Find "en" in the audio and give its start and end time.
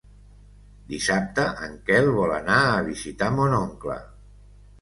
1.67-1.77